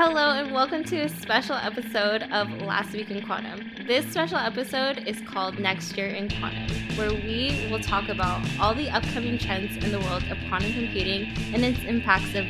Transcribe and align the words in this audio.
Hello, 0.00 0.30
and 0.30 0.52
welcome 0.52 0.84
to 0.84 0.96
a 1.00 1.08
special 1.08 1.56
episode 1.56 2.22
of 2.30 2.48
Last 2.62 2.92
Week 2.92 3.10
in 3.10 3.20
Quantum. 3.26 3.68
This 3.84 4.06
special 4.06 4.36
episode 4.36 4.98
is 5.08 5.20
called 5.22 5.58
Next 5.58 5.96
Year 5.96 6.06
in 6.06 6.28
Quantum, 6.28 6.68
where 6.96 7.10
we 7.10 7.66
will 7.68 7.80
talk 7.80 8.08
about 8.08 8.48
all 8.60 8.76
the 8.76 8.90
upcoming 8.90 9.38
trends 9.38 9.76
in 9.76 9.90
the 9.90 9.98
world 9.98 10.22
of 10.30 10.38
quantum 10.48 10.72
computing 10.72 11.32
and 11.52 11.64
its 11.64 11.80
impacts 11.80 12.36
of 12.36 12.44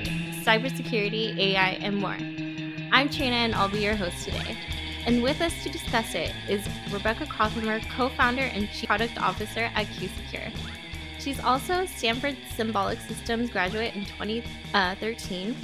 cybersecurity, 0.44 1.38
AI, 1.38 1.78
and 1.80 1.96
more. 1.96 2.18
I'm 2.92 3.08
Trina, 3.08 3.36
and 3.36 3.54
I'll 3.54 3.70
be 3.70 3.80
your 3.80 3.96
host 3.96 4.26
today. 4.26 4.54
And 5.06 5.22
with 5.22 5.40
us 5.40 5.62
to 5.62 5.70
discuss 5.70 6.14
it 6.14 6.34
is 6.50 6.68
Rebecca 6.92 7.24
Krauthamer, 7.24 7.80
co 7.88 8.10
founder 8.10 8.42
and 8.42 8.68
chief 8.72 8.88
product 8.88 9.18
officer 9.18 9.70
at 9.74 9.86
QuSecure. 9.86 10.52
She's 11.18 11.40
also 11.40 11.84
a 11.84 11.86
Stanford 11.86 12.36
Symbolic 12.54 13.00
Systems 13.00 13.48
graduate 13.48 13.94
in 13.94 14.04
2013 14.04 15.56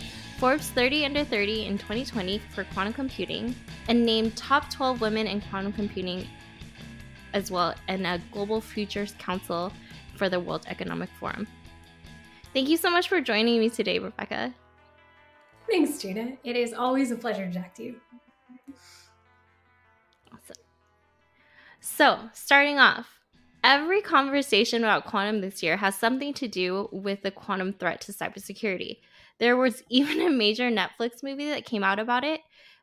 Forbes 0.45 0.69
30 0.73 1.07
Under 1.07 1.25
30 1.25 1.65
in 1.65 1.79
2020 1.79 2.39
for 2.55 2.65
quantum 2.65 2.93
computing, 2.93 3.55
and 3.89 4.05
named 4.05 4.37
top 4.37 4.69
12 4.69 5.01
women 5.01 5.27
in 5.27 5.41
quantum 5.41 5.73
computing 5.73 6.29
as 7.33 7.51
well, 7.51 7.75
and 7.89 8.07
a 8.07 8.21
Global 8.31 8.61
Futures 8.61 9.15
Council 9.19 9.73
for 10.17 10.29
the 10.29 10.39
World 10.39 10.67
Economic 10.69 11.09
Forum. 11.19 11.47
Thank 12.53 12.69
you 12.69 12.77
so 12.77 12.91
much 12.91 13.09
for 13.09 13.23
joining 13.23 13.59
me 13.59 13.71
today, 13.71 13.99
Rebecca. 13.99 14.53
Thanks, 15.67 15.99
Trina. 15.99 16.37
It 16.45 16.57
is 16.57 16.75
always 16.75 17.11
a 17.11 17.17
pleasure 17.17 17.47
to 17.47 17.55
talk 17.55 17.75
to 17.77 17.83
you. 17.83 18.01
Awesome. 20.31 20.63
So, 21.81 22.19
starting 22.35 22.79
off, 22.79 23.14
every 23.65 24.03
conversation 24.03 24.85
about 24.85 25.07
quantum 25.07 25.41
this 25.41 25.63
year 25.63 25.77
has 25.77 25.97
something 25.97 26.35
to 26.35 26.47
do 26.47 26.89
with 26.93 27.23
the 27.23 27.31
quantum 27.31 27.73
threat 27.73 28.03
to 28.03 28.13
cybersecurity. 28.13 28.99
There 29.41 29.57
was 29.57 29.83
even 29.91 30.21
a 30.21 30.31
major 30.31 30.71
Netflix 30.71 31.23
movie 31.23 31.49
that 31.49 31.65
came 31.65 31.83
out 31.83 31.99
about 31.99 32.23
it, 32.23 32.43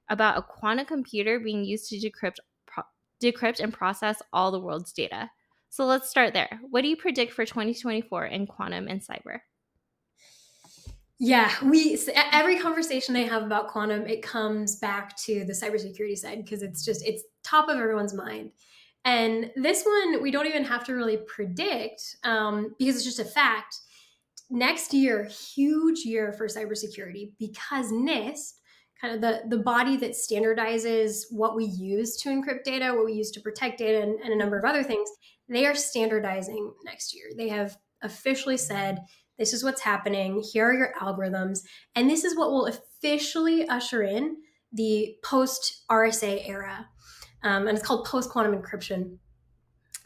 about 0.09 0.37
a 0.37 0.41
quantum 0.41 0.85
computer 0.85 1.39
being 1.39 1.63
used 1.63 1.87
to 1.89 1.95
decrypt, 1.95 2.37
pro- 2.65 2.83
decrypt 3.23 3.59
and 3.59 3.71
process 3.71 4.21
all 4.33 4.51
the 4.51 4.59
world's 4.59 4.91
data. 4.91 5.29
So 5.69 5.85
let's 5.85 6.09
start 6.09 6.33
there. 6.33 6.59
What 6.69 6.81
do 6.81 6.89
you 6.89 6.97
predict 6.97 7.31
for 7.31 7.45
2024 7.45 8.25
in 8.25 8.47
quantum 8.47 8.89
and 8.89 9.01
cyber? 9.01 9.39
Yeah, 11.23 11.51
we 11.63 11.99
every 12.15 12.57
conversation 12.57 13.15
I 13.15 13.21
have 13.21 13.43
about 13.43 13.67
quantum, 13.67 14.07
it 14.07 14.23
comes 14.23 14.77
back 14.77 15.15
to 15.17 15.45
the 15.45 15.53
cybersecurity 15.53 16.17
side 16.17 16.43
because 16.43 16.63
it's 16.63 16.83
just 16.83 17.05
it's 17.05 17.21
top 17.43 17.69
of 17.69 17.77
everyone's 17.77 18.15
mind. 18.15 18.51
And 19.03 19.51
this 19.55 19.83
one, 19.83 20.21
we 20.21 20.31
don't 20.31 20.47
even 20.47 20.63
have 20.63 20.83
to 20.85 20.93
really 20.93 21.17
predict 21.27 22.17
um, 22.23 22.75
because 22.77 22.95
it's 22.95 23.05
just 23.05 23.19
a 23.19 23.25
fact 23.25 23.75
next 24.51 24.93
year, 24.93 25.23
huge 25.23 25.99
year 25.99 26.33
for 26.33 26.47
cybersecurity 26.47 27.31
because 27.39 27.91
NIST, 27.91 28.53
kind 28.99 29.15
of 29.15 29.21
the, 29.21 29.41
the 29.47 29.63
body 29.63 29.97
that 29.97 30.11
standardizes 30.11 31.23
what 31.31 31.55
we 31.55 31.65
use 31.65 32.17
to 32.17 32.29
encrypt 32.29 32.63
data, 32.63 32.93
what 32.93 33.05
we 33.05 33.13
use 33.13 33.31
to 33.31 33.41
protect 33.41 33.79
data, 33.79 34.01
and, 34.01 34.19
and 34.19 34.33
a 34.33 34.37
number 34.37 34.59
of 34.59 34.65
other 34.65 34.83
things, 34.83 35.09
they 35.49 35.65
are 35.65 35.73
standardizing 35.73 36.71
next 36.85 37.15
year. 37.15 37.25
They 37.35 37.47
have 37.47 37.77
officially 38.03 38.57
said, 38.57 38.99
this 39.39 39.53
is 39.53 39.63
what's 39.63 39.81
happening. 39.81 40.43
Here 40.53 40.65
are 40.69 40.73
your 40.73 40.93
algorithms. 41.01 41.61
And 41.95 42.07
this 42.07 42.23
is 42.23 42.37
what 42.37 42.51
will 42.51 42.67
officially 42.67 43.67
usher 43.67 44.03
in 44.03 44.37
the 44.71 45.15
post 45.23 45.83
RSA 45.89 46.47
era. 46.47 46.87
Um, 47.43 47.67
and 47.67 47.77
it's 47.77 47.85
called 47.85 48.05
post 48.05 48.29
quantum 48.29 48.59
encryption, 48.59 49.17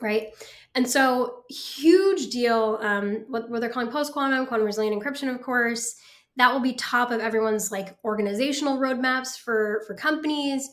right? 0.02 0.30
And 0.74 0.90
so, 0.90 1.44
huge 1.50 2.30
deal. 2.30 2.80
Um, 2.82 3.26
what, 3.28 3.50
what 3.50 3.62
they're 3.62 3.70
calling 3.70 3.92
post 3.92 4.14
quantum, 4.14 4.46
quantum 4.46 4.66
resilient 4.66 5.02
encryption, 5.02 5.34
of 5.34 5.42
course. 5.42 5.96
That 6.38 6.52
will 6.52 6.60
be 6.60 6.74
top 6.74 7.12
of 7.12 7.22
everyone's 7.22 7.72
like 7.72 7.98
organizational 8.04 8.78
roadmaps 8.78 9.40
for 9.40 9.84
for 9.88 9.96
companies. 9.96 10.70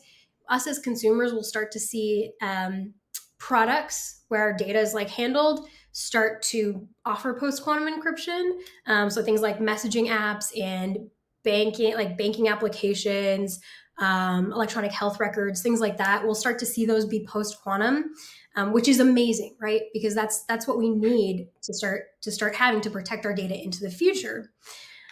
Us 0.49 0.67
as 0.67 0.77
consumers 0.79 1.31
will 1.33 1.43
start 1.43 1.71
to 1.71 1.79
see 1.79 2.33
um, 2.41 2.93
products 3.37 4.23
where 4.27 4.53
data 4.53 4.79
is 4.79 4.93
like 4.93 5.09
handled 5.09 5.67
start 5.93 6.41
to 6.41 6.87
offer 7.05 7.33
post 7.39 7.63
quantum 7.63 7.87
encryption. 7.87 8.57
Um, 8.87 9.09
so 9.09 9.23
things 9.23 9.41
like 9.41 9.59
messaging 9.59 10.09
apps 10.09 10.59
and 10.59 10.97
banking, 11.43 11.93
like 11.93 12.17
banking 12.17 12.49
applications, 12.49 13.59
um, 13.99 14.51
electronic 14.51 14.91
health 14.91 15.19
records, 15.19 15.61
things 15.61 15.79
like 15.79 15.97
that. 15.97 16.23
We'll 16.23 16.35
start 16.35 16.59
to 16.59 16.65
see 16.65 16.85
those 16.85 17.05
be 17.05 17.25
post 17.25 17.61
quantum 17.61 18.13
um, 18.55 18.71
which 18.71 18.87
is 18.87 18.99
amazing, 18.99 19.55
right? 19.59 19.83
Because 19.93 20.13
that's 20.13 20.43
that's 20.43 20.67
what 20.67 20.77
we 20.77 20.89
need 20.89 21.49
to 21.63 21.73
start 21.73 22.21
to 22.21 22.31
start 22.31 22.55
having 22.55 22.81
to 22.81 22.89
protect 22.89 23.25
our 23.25 23.33
data 23.33 23.61
into 23.61 23.79
the 23.79 23.89
future. 23.89 24.51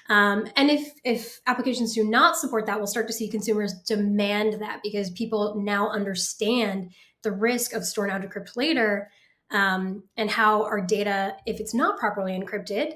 Um, 0.09 0.47
and 0.55 0.69
if 0.69 0.93
if 1.03 1.39
applications 1.47 1.95
do 1.95 2.03
not 2.03 2.37
support 2.37 2.65
that, 2.67 2.77
we'll 2.77 2.87
start 2.87 3.07
to 3.07 3.13
see 3.13 3.27
consumers 3.27 3.73
demand 3.73 4.61
that 4.61 4.81
because 4.83 5.09
people 5.11 5.61
now 5.63 5.89
understand 5.89 6.91
the 7.23 7.31
risk 7.31 7.73
of 7.73 7.85
store 7.85 8.07
now 8.07 8.19
decrypt 8.19 8.55
later, 8.55 9.09
um, 9.51 10.03
and 10.17 10.29
how 10.29 10.63
our 10.63 10.81
data, 10.81 11.35
if 11.45 11.59
it's 11.59 11.73
not 11.73 11.99
properly 11.99 12.37
encrypted 12.37 12.93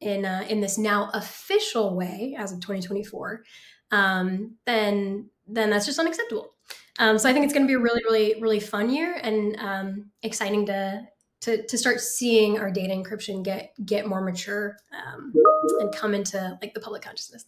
in 0.00 0.26
uh, 0.26 0.44
in 0.48 0.60
this 0.60 0.76
now 0.76 1.10
official 1.14 1.94
way 1.94 2.36
as 2.38 2.52
of 2.52 2.60
2024, 2.60 3.44
um, 3.90 4.56
then 4.66 5.30
then 5.46 5.70
that's 5.70 5.86
just 5.86 5.98
unacceptable. 5.98 6.52
Um, 6.98 7.18
so 7.18 7.28
I 7.28 7.32
think 7.32 7.44
it's 7.44 7.52
going 7.52 7.66
to 7.66 7.68
be 7.68 7.74
a 7.74 7.78
really, 7.78 8.02
really, 8.04 8.40
really 8.40 8.60
fun 8.60 8.90
year 8.90 9.18
and 9.22 9.56
um, 9.60 10.10
exciting 10.22 10.66
to, 10.66 11.06
to 11.42 11.66
to 11.66 11.78
start 11.78 12.00
seeing 12.00 12.58
our 12.58 12.70
data 12.70 12.94
encryption 12.94 13.44
get 13.44 13.74
get 13.84 14.06
more 14.06 14.22
mature 14.22 14.78
um, 14.92 15.32
and 15.80 15.94
come 15.94 16.14
into 16.14 16.58
like 16.62 16.74
the 16.74 16.80
public 16.80 17.02
consciousness. 17.02 17.44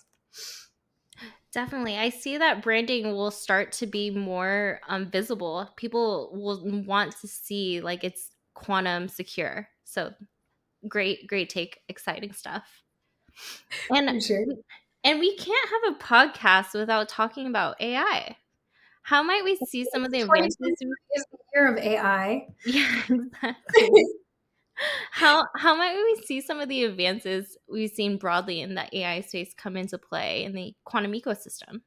Definitely, 1.51 1.97
I 1.97 2.11
see 2.11 2.37
that 2.37 2.63
branding 2.63 3.13
will 3.13 3.31
start 3.31 3.73
to 3.73 3.87
be 3.87 4.11
more 4.11 4.81
um, 4.87 5.11
visible. 5.11 5.71
People 5.77 6.31
will 6.35 6.85
want 6.85 7.19
to 7.21 7.27
see 7.27 7.81
like 7.81 8.05
it's 8.05 8.31
quantum 8.53 9.09
secure. 9.09 9.69
So 9.85 10.13
great, 10.87 11.27
great 11.27 11.49
take, 11.49 11.81
exciting 11.89 12.33
stuff. 12.33 12.83
And 13.91 14.23
sure. 14.23 14.45
And 15.05 15.19
we 15.19 15.37
can't 15.37 15.69
have 15.71 15.95
a 15.95 15.99
podcast 15.99 16.75
without 16.75 17.09
talking 17.09 17.47
about 17.47 17.81
AI. 17.81 18.37
How 19.03 19.23
might 19.23 19.45
we 19.45 19.57
see 19.57 19.87
some 19.91 20.05
of 20.05 20.13
the 20.13 20.21
advances? 20.21 20.57
Is 20.61 21.27
the 21.33 21.39
year 21.55 21.73
of 21.73 21.79
AI. 21.79 22.47
Yeah, 22.67 23.03
exactly. 23.09 23.91
how 25.11 25.47
how 25.57 25.77
might 25.77 25.95
we 25.95 26.23
see 26.27 26.41
some 26.41 26.61
of 26.61 26.69
the 26.69 26.85
advances 26.85 27.57
we've 27.69 27.91
seen 27.91 28.19
broadly 28.19 28.61
in 28.61 28.75
the 28.75 28.85
AI 28.99 29.23
space 29.23 29.55
come 29.57 29.77
into 29.77 29.97
play 29.99 30.45
in 30.45 30.55
the 30.55 30.75
quantum 30.85 31.13
ecosystem? 31.13 31.81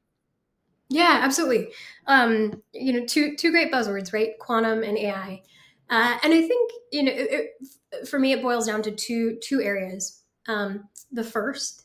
Yeah, 0.88 1.20
absolutely. 1.22 1.68
Um, 2.06 2.62
you 2.72 2.92
know, 2.92 3.06
two 3.06 3.36
two 3.36 3.50
great 3.50 3.72
buzzwords, 3.72 4.12
right? 4.12 4.38
Quantum 4.38 4.82
and 4.82 4.98
AI. 4.98 5.42
Uh, 5.88 6.18
and 6.22 6.34
I 6.34 6.46
think 6.46 6.72
you 6.90 7.02
know, 7.04 7.12
it, 7.12 7.50
it, 7.92 8.08
for 8.08 8.18
me, 8.18 8.32
it 8.32 8.42
boils 8.42 8.66
down 8.66 8.82
to 8.82 8.90
two 8.90 9.38
two 9.42 9.62
areas. 9.62 10.22
Um, 10.48 10.88
the 11.12 11.24
first 11.24 11.81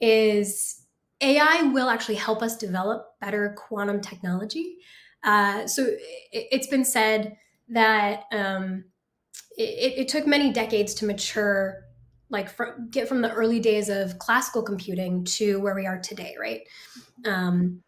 is 0.00 0.82
AI 1.20 1.62
will 1.72 1.88
actually 1.88 2.16
help 2.16 2.42
us 2.42 2.56
develop 2.56 3.06
better 3.20 3.54
quantum 3.56 4.00
technology. 4.00 4.76
Uh, 5.22 5.66
so 5.66 5.86
it, 6.32 6.58
has 6.58 6.66
been 6.66 6.84
said 6.84 7.36
that 7.68 8.24
um, 8.32 8.84
it, 9.56 9.98
it, 10.00 10.08
took 10.08 10.26
many 10.26 10.52
decades 10.52 10.92
to 10.94 11.06
mature, 11.06 11.84
like 12.28 12.50
from, 12.50 12.90
get 12.90 13.08
from 13.08 13.22
the 13.22 13.32
early 13.32 13.58
days 13.58 13.88
of 13.88 14.18
classical 14.18 14.62
computing 14.62 15.24
to 15.24 15.60
where 15.60 15.74
we 15.74 15.86
are 15.86 15.98
today, 15.98 16.34
right? 16.38 16.60
Um, 17.24 17.82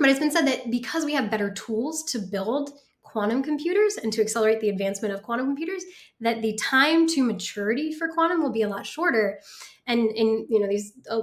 but 0.00 0.08
it's 0.08 0.18
been 0.18 0.32
said 0.32 0.46
that 0.46 0.70
because 0.70 1.04
we 1.04 1.14
have 1.14 1.30
better 1.30 1.52
tools 1.52 2.02
to 2.04 2.18
build 2.18 2.70
quantum 3.02 3.42
computers 3.42 3.96
and 3.96 4.12
to 4.12 4.20
accelerate 4.20 4.60
the 4.60 4.68
advancement 4.68 5.12
of 5.12 5.22
quantum 5.22 5.46
computers 5.46 5.84
that 6.20 6.42
the 6.42 6.56
time 6.56 7.06
to 7.08 7.24
maturity 7.24 7.92
for 7.92 8.08
quantum 8.08 8.40
will 8.40 8.52
be 8.52 8.62
a 8.62 8.68
lot 8.68 8.86
shorter 8.86 9.40
and 9.86 10.10
in 10.12 10.46
you 10.48 10.60
know 10.60 10.68
these 10.68 10.92
uh, 11.10 11.22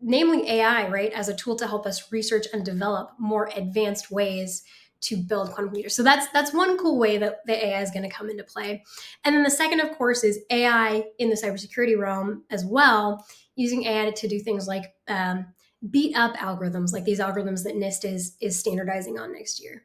namely 0.00 0.48
AI, 0.48 0.88
right, 0.88 1.12
as 1.12 1.28
a 1.28 1.34
tool 1.34 1.56
to 1.56 1.66
help 1.66 1.86
us 1.86 2.12
research 2.12 2.46
and 2.52 2.64
develop 2.64 3.12
more 3.18 3.50
advanced 3.56 4.10
ways 4.10 4.62
to 5.02 5.16
build 5.16 5.48
quantum 5.48 5.66
computers. 5.66 5.94
So 5.94 6.02
that's 6.02 6.26
that's 6.32 6.52
one 6.52 6.78
cool 6.78 6.98
way 6.98 7.18
that 7.18 7.46
the 7.46 7.66
AI 7.66 7.82
is 7.82 7.90
going 7.90 8.02
to 8.02 8.14
come 8.14 8.30
into 8.30 8.44
play. 8.44 8.82
And 9.24 9.34
then 9.34 9.42
the 9.42 9.50
second, 9.50 9.80
of 9.80 9.92
course, 9.92 10.24
is 10.24 10.40
AI 10.50 11.04
in 11.18 11.30
the 11.30 11.36
cybersecurity 11.36 11.98
realm 11.98 12.44
as 12.50 12.64
well, 12.64 13.24
using 13.54 13.84
AI 13.84 14.10
to 14.10 14.28
do 14.28 14.40
things 14.40 14.66
like 14.66 14.94
um, 15.08 15.46
beat 15.90 16.16
up 16.16 16.36
algorithms, 16.36 16.92
like 16.92 17.04
these 17.04 17.20
algorithms 17.20 17.62
that 17.64 17.74
NIST 17.74 18.04
is 18.04 18.36
is 18.40 18.58
standardizing 18.58 19.18
on 19.18 19.32
next 19.32 19.62
year. 19.62 19.84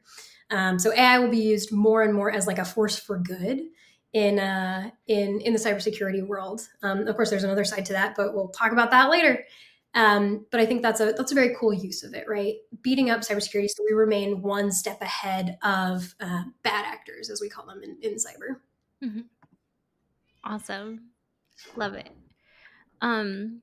Um, 0.50 0.78
so 0.78 0.92
AI 0.92 1.18
will 1.18 1.30
be 1.30 1.38
used 1.38 1.72
more 1.72 2.02
and 2.02 2.12
more 2.14 2.30
as 2.30 2.46
like 2.46 2.58
a 2.58 2.64
force 2.64 2.98
for 2.98 3.18
good 3.18 3.62
in 4.12 4.38
uh, 4.38 4.90
in 5.06 5.40
in 5.40 5.52
the 5.52 5.58
cybersecurity 5.58 6.26
world. 6.26 6.68
Um, 6.82 7.06
of 7.06 7.16
course, 7.16 7.30
there's 7.30 7.44
another 7.44 7.64
side 7.64 7.86
to 7.86 7.92
that, 7.92 8.14
but 8.16 8.34
we'll 8.34 8.48
talk 8.48 8.72
about 8.72 8.90
that 8.90 9.10
later. 9.10 9.44
Um, 9.94 10.46
but 10.50 10.60
I 10.60 10.66
think 10.66 10.82
that's 10.82 11.00
a 11.00 11.12
that's 11.16 11.32
a 11.32 11.34
very 11.34 11.54
cool 11.58 11.74
use 11.74 12.02
of 12.02 12.14
it, 12.14 12.24
right? 12.28 12.54
Beating 12.80 13.10
up 13.10 13.20
cybersecurity 13.20 13.68
so 13.68 13.84
we 13.88 13.94
remain 13.94 14.40
one 14.40 14.72
step 14.72 15.00
ahead 15.02 15.58
of 15.62 16.14
uh, 16.20 16.44
bad 16.62 16.86
actors, 16.86 17.28
as 17.28 17.40
we 17.40 17.48
call 17.48 17.66
them 17.66 17.82
in, 17.82 17.98
in 18.02 18.14
cyber. 18.14 18.56
Mm-hmm. 19.04 19.20
Awesome, 20.44 21.10
love 21.76 21.94
it. 21.94 22.10
Um, 23.02 23.60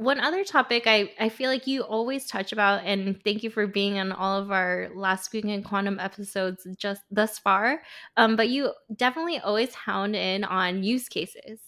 one 0.00 0.18
other 0.18 0.44
topic 0.44 0.84
I, 0.86 1.12
I 1.20 1.28
feel 1.28 1.50
like 1.50 1.66
you 1.66 1.82
always 1.82 2.26
touch 2.26 2.52
about, 2.52 2.82
and 2.84 3.22
thank 3.22 3.42
you 3.42 3.50
for 3.50 3.66
being 3.66 3.98
on 3.98 4.12
all 4.12 4.40
of 4.40 4.50
our 4.50 4.88
last 4.94 5.30
week 5.30 5.44
in 5.44 5.62
quantum 5.62 6.00
episodes 6.00 6.66
just 6.78 7.02
thus 7.10 7.38
far. 7.38 7.82
Um, 8.16 8.34
but 8.34 8.48
you 8.48 8.72
definitely 8.96 9.40
always 9.40 9.74
hound 9.74 10.16
in 10.16 10.42
on 10.44 10.82
use 10.82 11.06
cases. 11.06 11.60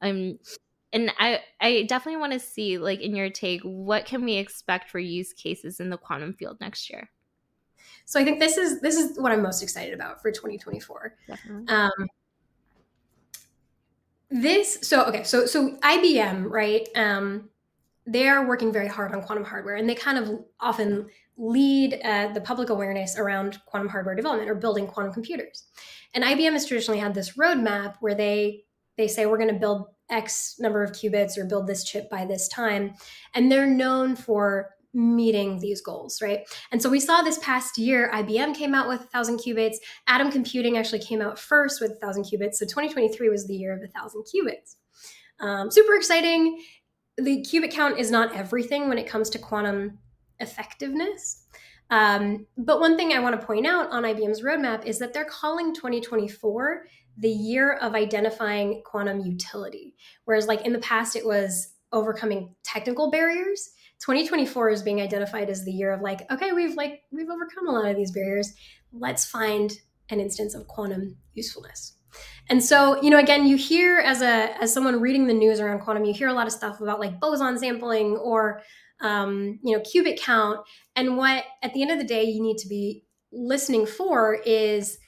Um, 0.00 0.38
and 0.96 1.12
I, 1.18 1.40
I 1.60 1.82
definitely 1.82 2.20
want 2.20 2.32
to 2.32 2.40
see, 2.40 2.78
like, 2.78 3.00
in 3.00 3.14
your 3.14 3.28
take, 3.28 3.60
what 3.60 4.06
can 4.06 4.24
we 4.24 4.36
expect 4.36 4.90
for 4.90 4.98
use 4.98 5.34
cases 5.34 5.78
in 5.78 5.90
the 5.90 5.98
quantum 5.98 6.32
field 6.32 6.56
next 6.58 6.88
year? 6.88 7.10
So 8.06 8.18
I 8.18 8.24
think 8.24 8.40
this 8.40 8.56
is 8.56 8.80
this 8.80 8.96
is 8.96 9.18
what 9.18 9.30
I'm 9.30 9.42
most 9.42 9.62
excited 9.62 9.92
about 9.92 10.22
for 10.22 10.30
2024. 10.30 11.16
Um, 11.68 11.90
this 14.30 14.78
so 14.82 15.04
okay 15.04 15.22
so 15.22 15.46
so 15.46 15.76
IBM 15.76 16.50
right 16.50 16.88
um, 16.96 17.50
they 18.06 18.28
are 18.28 18.46
working 18.46 18.72
very 18.72 18.88
hard 18.88 19.12
on 19.12 19.22
quantum 19.22 19.44
hardware 19.44 19.76
and 19.76 19.88
they 19.88 19.94
kind 19.94 20.18
of 20.18 20.40
often 20.60 21.08
lead 21.36 22.00
uh, 22.04 22.32
the 22.32 22.40
public 22.40 22.70
awareness 22.70 23.18
around 23.18 23.58
quantum 23.66 23.88
hardware 23.88 24.14
development 24.14 24.50
or 24.50 24.54
building 24.54 24.86
quantum 24.86 25.12
computers 25.12 25.64
and 26.14 26.24
ibm 26.24 26.52
has 26.52 26.66
traditionally 26.66 26.98
had 26.98 27.14
this 27.14 27.36
roadmap 27.36 27.94
where 28.00 28.16
they 28.16 28.64
they 28.96 29.06
say 29.06 29.26
we're 29.26 29.38
going 29.38 29.52
to 29.52 29.60
build 29.60 29.86
x 30.10 30.56
number 30.58 30.82
of 30.82 30.92
qubits 30.92 31.36
or 31.36 31.44
build 31.44 31.66
this 31.66 31.84
chip 31.84 32.08
by 32.10 32.24
this 32.24 32.48
time. 32.48 32.94
And 33.34 33.50
they're 33.50 33.66
known 33.66 34.16
for 34.16 34.70
meeting 34.94 35.58
these 35.58 35.82
goals 35.82 36.22
right? 36.22 36.40
And 36.72 36.80
so 36.80 36.88
we 36.88 37.00
saw 37.00 37.20
this 37.20 37.38
past 37.40 37.76
year 37.76 38.10
ibm 38.14 38.54
came 38.54 38.74
out 38.74 38.88
with 38.88 39.00
1000 39.00 39.38
qubits. 39.38 39.76
Atom 40.08 40.30
computing 40.30 40.78
actually 40.78 41.00
came 41.00 41.20
out 41.20 41.38
first 41.38 41.80
with 41.80 41.90
1000 42.00 42.24
qubits. 42.24 42.54
So 42.54 42.64
2023 42.64 43.28
was 43.28 43.46
the 43.46 43.54
year 43.54 43.74
of 43.74 43.80
1000 43.80 44.22
qubits. 44.22 44.76
Um, 45.40 45.70
super 45.70 45.94
exciting. 45.94 46.62
The 47.18 47.42
qubit 47.42 47.70
count 47.70 47.98
is 47.98 48.10
not 48.10 48.34
everything 48.34 48.88
when 48.88 48.98
it 48.98 49.06
comes 49.06 49.28
to 49.30 49.38
quantum 49.38 49.98
effectiveness. 50.40 51.44
Um, 51.90 52.46
but 52.56 52.80
one 52.80 52.96
thing 52.96 53.12
I 53.12 53.20
want 53.20 53.40
to 53.40 53.46
point 53.46 53.66
out 53.66 53.90
on 53.90 54.02
IBM's 54.02 54.42
roadmap 54.42 54.84
is 54.84 54.98
that 54.98 55.12
they're 55.12 55.24
calling 55.24 55.74
2024 55.74 56.86
the 57.18 57.28
year 57.28 57.74
of 57.74 57.94
identifying 57.94 58.82
quantum 58.84 59.20
utility. 59.20 59.94
Whereas, 60.24 60.46
like 60.46 60.66
in 60.66 60.72
the 60.72 60.78
past, 60.80 61.16
it 61.16 61.24
was 61.24 61.74
overcoming 61.92 62.54
technical 62.64 63.10
barriers. 63.10 63.70
2024 64.00 64.70
is 64.70 64.82
being 64.82 65.00
identified 65.00 65.48
as 65.48 65.64
the 65.64 65.72
year 65.72 65.92
of 65.92 66.02
like, 66.02 66.30
okay, 66.30 66.52
we've 66.52 66.74
like 66.74 67.02
we've 67.10 67.30
overcome 67.30 67.68
a 67.68 67.72
lot 67.72 67.88
of 67.88 67.96
these 67.96 68.12
barriers. 68.12 68.52
Let's 68.92 69.24
find 69.24 69.72
an 70.10 70.20
instance 70.20 70.54
of 70.54 70.66
quantum 70.66 71.16
usefulness. 71.34 71.94
And 72.48 72.62
so, 72.62 73.00
you 73.02 73.10
know, 73.10 73.18
again, 73.18 73.46
you 73.46 73.56
hear 73.56 73.98
as 73.98 74.22
a 74.22 74.62
as 74.62 74.72
someone 74.72 75.00
reading 75.00 75.26
the 75.26 75.34
news 75.34 75.60
around 75.60 75.80
quantum, 75.80 76.04
you 76.04 76.14
hear 76.14 76.28
a 76.28 76.34
lot 76.34 76.46
of 76.46 76.52
stuff 76.52 76.80
about 76.80 77.00
like 77.00 77.18
boson 77.20 77.58
sampling 77.58 78.16
or 78.16 78.62
um, 79.00 79.58
you 79.62 79.76
know, 79.76 79.82
qubit 79.82 80.20
count. 80.20 80.60
And 80.94 81.16
what 81.16 81.44
at 81.62 81.74
the 81.74 81.82
end 81.82 81.90
of 81.90 81.98
the 81.98 82.04
day 82.04 82.24
you 82.24 82.42
need 82.42 82.58
to 82.58 82.68
be 82.68 83.04
listening 83.32 83.86
for 83.86 84.34
is 84.34 84.98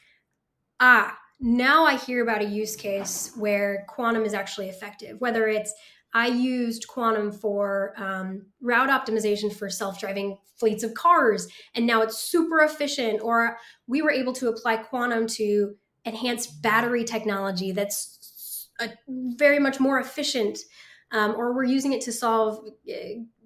ah, 0.81 1.17
now 1.40 1.85
I 1.85 1.96
hear 1.96 2.23
about 2.23 2.43
a 2.43 2.46
use 2.46 2.76
case 2.76 3.32
where 3.37 3.85
quantum 3.88 4.25
is 4.25 4.35
actually 4.35 4.69
effective, 4.69 5.20
whether 5.20 5.49
it's 5.49 5.73
I 6.14 6.29
used 6.29 6.88
quantum 6.88 7.31
for 7.31 7.94
um, 7.96 8.46
route 8.61 8.88
optimization 8.88 9.55
for 9.55 9.69
self 9.69 10.00
driving 10.00 10.38
fleets 10.56 10.82
of 10.82 10.94
cars, 10.94 11.49
and 11.75 11.87
now 11.87 12.02
it's 12.02 12.19
super 12.19 12.61
efficient. 12.61 13.20
Or 13.23 13.58
we 13.87 14.02
were 14.02 14.11
able 14.11 14.32
to 14.35 14.49
apply 14.49 14.79
quantum 14.79 15.26
to 15.29 15.76
enhanced 16.05 16.62
battery 16.62 17.05
technology 17.05 17.73
that's 17.73 18.69
a, 18.81 18.88
very 19.06 19.58
much 19.58 19.81
more 19.81 20.00
efficient, 20.00 20.58
um, 21.12 21.35
or 21.37 21.55
we're 21.55 21.64
using 21.64 21.93
it 21.93 22.00
to 22.02 22.12
solve 22.12 22.67
uh, 22.88 22.94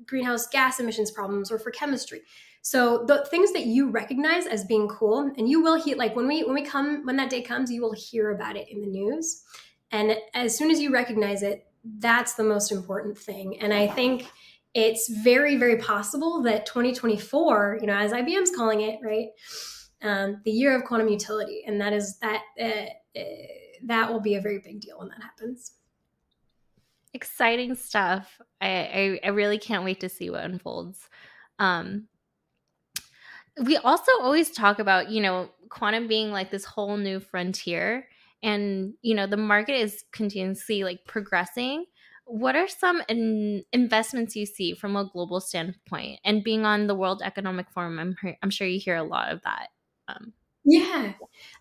greenhouse 0.06 0.46
gas 0.46 0.81
emissions 0.81 1.10
problems 1.10 1.50
or 1.50 1.58
for 1.58 1.70
chemistry. 1.70 2.22
So 2.62 3.04
the 3.06 3.26
things 3.26 3.52
that 3.52 3.66
you 3.66 3.90
recognize 3.90 4.46
as 4.46 4.64
being 4.64 4.88
cool, 4.88 5.32
and 5.37 5.49
you 5.49 5.60
will 5.60 5.82
hear 5.82 5.96
like 5.96 6.14
when 6.14 6.28
we 6.28 6.44
when 6.44 6.54
we 6.54 6.62
come 6.62 7.04
when 7.04 7.16
that 7.16 7.31
day 7.31 7.43
comes, 7.43 7.70
you 7.70 7.82
will 7.82 7.94
hear 7.94 8.31
about 8.31 8.56
it 8.56 8.69
in 8.69 8.81
the 8.81 8.87
news, 8.87 9.43
and 9.90 10.16
as 10.34 10.56
soon 10.56 10.70
as 10.70 10.81
you 10.81 10.93
recognize 10.93 11.43
it, 11.43 11.66
that's 11.99 12.34
the 12.34 12.44
most 12.44 12.70
important 12.70 13.19
thing. 13.19 13.60
And 13.60 13.75
I 13.75 13.88
think 13.88 14.31
it's 14.75 15.08
very 15.08 15.56
very 15.56 15.76
possible 15.78 16.43
that 16.43 16.64
2024, 16.66 17.78
you 17.81 17.87
know, 17.88 17.96
as 17.96 18.12
IBM's 18.12 18.54
calling 18.54 18.81
it, 18.81 19.00
right 19.02 19.31
um, 20.02 20.40
the 20.44 20.50
year 20.50 20.76
of 20.76 20.84
quantum 20.84 21.08
utility, 21.08 21.64
and 21.66 21.81
that 21.81 21.93
is 21.93 22.19
that 22.19 22.43
uh, 22.60 23.19
uh, 23.19 23.25
that 23.84 24.12
will 24.12 24.20
be 24.20 24.34
a 24.34 24.40
very 24.40 24.58
big 24.58 24.81
deal 24.81 24.99
when 24.99 25.08
that 25.08 25.22
happens. 25.22 25.72
Exciting 27.14 27.75
stuff! 27.75 28.41
I, 28.61 28.69
I, 28.69 29.20
I 29.25 29.29
really 29.29 29.59
can't 29.59 29.85
wait 29.85 30.00
to 30.00 30.09
see 30.09 30.31
what 30.31 30.44
unfolds. 30.44 31.09
Um, 31.59 32.09
we 33.64 33.76
also 33.76 34.12
always 34.20 34.50
talk 34.50 34.79
about 34.79 35.11
you 35.11 35.20
know 35.20 35.50
quantum 35.69 36.09
being 36.09 36.31
like 36.31 36.50
this 36.50 36.64
whole 36.64 36.97
new 36.97 37.20
frontier, 37.20 38.09
and 38.43 38.94
you 39.03 39.14
know 39.14 39.26
the 39.26 39.37
market 39.37 39.75
is 39.75 40.05
continuously 40.12 40.85
like 40.85 41.05
progressing 41.06 41.85
what 42.25 42.56
are 42.56 42.69
some 42.69 43.03
in 43.09 43.64
investments 43.73 44.37
you 44.37 44.47
see 44.47 44.75
from 44.75 44.97
a 44.97 45.05
global 45.12 45.41
standpoint 45.41 46.20
and 46.25 46.44
being 46.44 46.64
on 46.64 46.87
the 46.87 46.94
world 46.94 47.20
economic 47.25 47.70
forum 47.70 47.99
i'm, 47.99 48.17
I'm 48.43 48.50
sure 48.50 48.67
you 48.67 48.81
hear 48.81 48.97
a 48.97 49.03
lot 49.03 49.32
of 49.32 49.43
that 49.43 49.69
um, 50.09 50.32
yeah, 50.64 51.12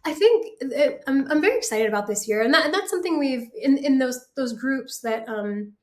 I 0.06 0.14
think 0.14 0.48
it, 0.60 1.04
I'm, 1.08 1.30
I'm 1.32 1.42
very 1.42 1.58
excited 1.58 1.88
about 1.88 2.08
this 2.08 2.28
year, 2.28 2.42
and, 2.42 2.54
that, 2.54 2.66
and 2.66 2.74
that's 2.74 2.90
something 2.90 3.18
we've 3.18 3.50
in, 3.60 3.78
in 3.78 3.98
those 3.98 4.28
those 4.36 4.54
groups 4.54 5.00
that 5.02 5.28
um, 5.28 5.74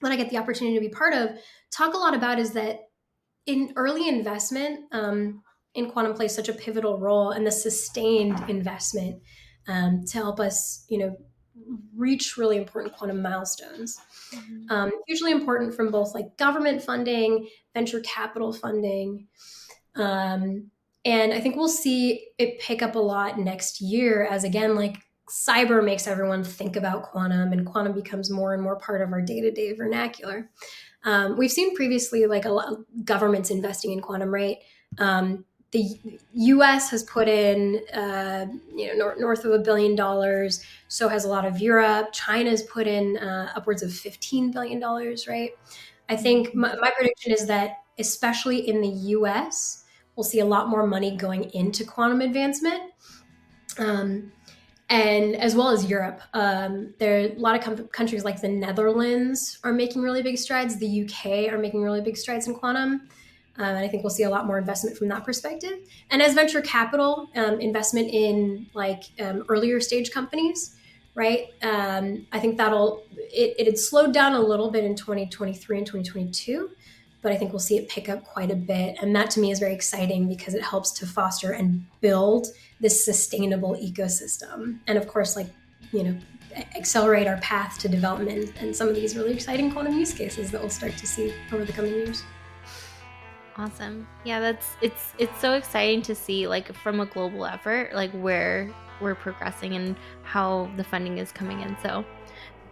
when 0.00 0.12
I 0.12 0.16
get 0.16 0.30
the 0.30 0.38
opportunity 0.38 0.76
to 0.76 0.80
be 0.80 0.88
part 0.88 1.14
of, 1.14 1.30
talk 1.70 1.94
a 1.94 1.98
lot 1.98 2.14
about 2.14 2.38
is 2.38 2.52
that 2.52 2.80
in 3.46 3.72
early 3.76 4.08
investment 4.08 4.80
um, 4.92 5.42
in 5.74 5.90
quantum 5.90 6.14
plays 6.14 6.34
such 6.34 6.48
a 6.48 6.52
pivotal 6.52 6.98
role, 6.98 7.30
and 7.30 7.46
the 7.46 7.52
sustained 7.52 8.42
investment 8.48 9.22
um, 9.68 10.04
to 10.06 10.18
help 10.18 10.40
us, 10.40 10.84
you 10.88 10.98
know, 10.98 11.16
reach 11.94 12.36
really 12.36 12.56
important 12.56 12.94
quantum 12.94 13.20
milestones. 13.20 14.00
Mm-hmm. 14.34 14.72
Um, 14.72 14.90
hugely 15.06 15.30
important 15.30 15.74
from 15.74 15.90
both 15.90 16.14
like 16.14 16.36
government 16.38 16.82
funding, 16.82 17.48
venture 17.74 18.00
capital 18.00 18.52
funding. 18.52 19.26
Um, 19.94 20.70
and 21.04 21.32
I 21.32 21.40
think 21.40 21.56
we'll 21.56 21.68
see 21.68 22.28
it 22.38 22.60
pick 22.60 22.82
up 22.82 22.94
a 22.94 23.00
lot 23.00 23.38
next 23.38 23.80
year 23.80 24.24
as, 24.24 24.44
again, 24.44 24.74
like 24.76 24.98
cyber 25.28 25.84
makes 25.84 26.06
everyone 26.06 26.44
think 26.44 26.76
about 26.76 27.04
quantum 27.04 27.52
and 27.52 27.66
quantum 27.66 27.92
becomes 27.92 28.30
more 28.30 28.54
and 28.54 28.62
more 28.62 28.76
part 28.76 29.00
of 29.00 29.12
our 29.12 29.22
day 29.22 29.40
to 29.40 29.50
day 29.50 29.72
vernacular. 29.72 30.50
Um, 31.04 31.36
we've 31.36 31.50
seen 31.50 31.74
previously 31.74 32.26
like 32.26 32.44
a 32.44 32.50
lot 32.50 32.72
of 32.72 32.84
governments 33.04 33.50
investing 33.50 33.92
in 33.92 34.00
quantum, 34.00 34.32
right? 34.32 34.58
Um, 34.98 35.44
the 35.72 35.98
U.S. 36.34 36.90
has 36.90 37.02
put 37.02 37.28
in, 37.28 37.80
uh, 37.94 38.46
you 38.74 38.88
know, 38.88 38.94
north, 38.94 39.18
north 39.18 39.44
of 39.46 39.52
a 39.52 39.58
billion 39.58 39.96
dollars. 39.96 40.62
So 40.88 41.08
has 41.08 41.24
a 41.24 41.28
lot 41.28 41.46
of 41.46 41.60
Europe. 41.60 42.12
China's 42.12 42.62
put 42.64 42.86
in 42.86 43.16
uh, 43.16 43.52
upwards 43.56 43.82
of 43.82 43.92
fifteen 43.92 44.52
billion 44.52 44.78
dollars, 44.78 45.26
right? 45.26 45.52
I 46.10 46.16
think 46.16 46.54
my, 46.54 46.74
my 46.76 46.92
prediction 46.94 47.32
is 47.32 47.46
that, 47.46 47.78
especially 47.98 48.68
in 48.68 48.82
the 48.82 48.88
U.S., 48.88 49.81
we'll 50.16 50.24
see 50.24 50.40
a 50.40 50.44
lot 50.44 50.68
more 50.68 50.86
money 50.86 51.16
going 51.16 51.44
into 51.50 51.84
quantum 51.84 52.20
advancement. 52.20 52.92
Um, 53.78 54.32
and 54.90 55.36
as 55.36 55.54
well 55.54 55.70
as 55.70 55.88
Europe, 55.88 56.20
um, 56.34 56.92
there 56.98 57.16
are 57.16 57.26
a 57.28 57.34
lot 57.36 57.56
of 57.56 57.64
com- 57.64 57.88
countries 57.88 58.24
like 58.24 58.40
the 58.40 58.48
Netherlands 58.48 59.58
are 59.64 59.72
making 59.72 60.02
really 60.02 60.22
big 60.22 60.36
strides. 60.36 60.76
The 60.76 61.04
UK 61.04 61.50
are 61.50 61.56
making 61.56 61.82
really 61.82 62.02
big 62.02 62.16
strides 62.16 62.46
in 62.46 62.54
quantum. 62.54 63.08
Um, 63.56 63.64
and 63.64 63.78
I 63.78 63.88
think 63.88 64.02
we'll 64.02 64.10
see 64.10 64.24
a 64.24 64.30
lot 64.30 64.46
more 64.46 64.58
investment 64.58 64.96
from 64.96 65.08
that 65.08 65.24
perspective. 65.24 65.78
And 66.10 66.20
as 66.20 66.34
venture 66.34 66.60
capital, 66.60 67.28
um, 67.36 67.60
investment 67.60 68.10
in 68.10 68.66
like 68.74 69.04
um, 69.20 69.44
earlier 69.48 69.80
stage 69.80 70.10
companies, 70.10 70.76
right? 71.14 71.48
Um, 71.62 72.26
I 72.32 72.38
think 72.38 72.56
that'll 72.56 73.04
it, 73.16 73.54
it 73.58 73.66
had 73.66 73.78
slowed 73.78 74.12
down 74.12 74.34
a 74.34 74.40
little 74.40 74.70
bit 74.70 74.84
in 74.84 74.94
2023 74.94 75.78
and 75.78 75.86
2022 75.86 76.70
but 77.22 77.32
I 77.32 77.36
think 77.36 77.52
we'll 77.52 77.60
see 77.60 77.78
it 77.78 77.88
pick 77.88 78.08
up 78.08 78.24
quite 78.24 78.50
a 78.50 78.56
bit. 78.56 78.96
And 79.00 79.14
that 79.16 79.30
to 79.30 79.40
me 79.40 79.50
is 79.50 79.60
very 79.60 79.72
exciting 79.72 80.28
because 80.28 80.54
it 80.54 80.62
helps 80.62 80.90
to 80.92 81.06
foster 81.06 81.52
and 81.52 81.86
build 82.00 82.48
this 82.80 83.04
sustainable 83.04 83.76
ecosystem. 83.76 84.80
And 84.88 84.98
of 84.98 85.06
course, 85.06 85.36
like, 85.36 85.46
you 85.92 86.02
know, 86.02 86.18
accelerate 86.76 87.26
our 87.26 87.38
path 87.38 87.78
to 87.78 87.88
development 87.88 88.52
and 88.60 88.74
some 88.74 88.88
of 88.88 88.94
these 88.94 89.16
really 89.16 89.32
exciting 89.32 89.70
quantum 89.70 89.98
use 89.98 90.12
cases 90.12 90.50
that 90.50 90.60
we'll 90.60 90.70
start 90.70 90.96
to 90.98 91.06
see 91.06 91.32
over 91.52 91.64
the 91.64 91.72
coming 91.72 91.92
years. 91.92 92.24
Awesome. 93.56 94.06
Yeah, 94.24 94.40
that's 94.40 94.76
it's 94.80 95.12
it's 95.18 95.38
so 95.40 95.52
exciting 95.52 96.02
to 96.02 96.14
see 96.14 96.46
like 96.48 96.74
from 96.74 97.00
a 97.00 97.06
global 97.06 97.44
effort 97.44 97.94
like 97.94 98.10
where 98.12 98.72
we're 99.00 99.14
progressing 99.14 99.74
and 99.74 99.96
how 100.22 100.70
the 100.76 100.84
funding 100.84 101.18
is 101.18 101.32
coming 101.32 101.60
in. 101.60 101.76
So 101.82 102.04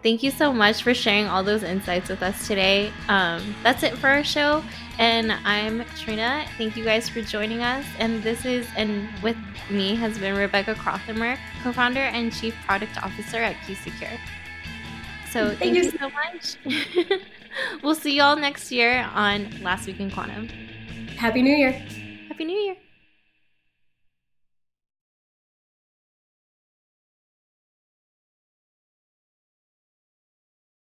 thank 0.02 0.23
you 0.23 0.30
so 0.30 0.52
much 0.52 0.83
for 0.83 0.95
sharing 0.95 1.26
all 1.26 1.42
those 1.42 1.62
insights 1.62 2.09
with 2.09 2.23
us 2.23 2.47
today. 2.47 2.92
Um, 3.09 3.54
that's 3.62 3.83
it 3.83 3.97
for 3.99 4.09
our 4.09 4.25
show. 4.25 4.62
And 4.99 5.33
I'm 5.33 5.85
Trina. 5.97 6.45
Thank 6.59 6.76
you 6.76 6.85
guys 6.85 7.09
for 7.09 7.23
joining 7.23 7.62
us. 7.62 7.87
And 7.99 8.23
this 8.23 8.45
is, 8.45 8.66
and 8.76 9.09
with 9.23 9.37
me 9.71 9.95
has 9.97 10.19
been 10.19 10.37
Rebecca 10.37 10.75
Krauthamer, 10.75 11.38
co 11.62 11.73
founder 11.73 12.00
and 12.00 12.33
chief 12.33 12.54
product 12.66 13.02
officer 13.02 13.38
at 13.38 13.57
QuSecure. 13.66 14.19
So 15.30 15.54
thank, 15.54 15.59
thank 15.59 15.76
you 15.76 15.90
so 15.90 16.11
much. 16.11 17.21
we'll 17.83 17.95
see 17.95 18.16
y'all 18.16 18.37
next 18.37 18.71
year 18.73 19.09
on 19.14 19.62
Last 19.62 19.87
Week 19.87 20.00
in 20.00 20.11
Quantum. 20.11 20.49
Happy 21.16 21.42
New 21.42 21.54
Year. 21.54 21.73
Happy 22.28 22.45
New 22.45 22.59
Year. 22.59 22.76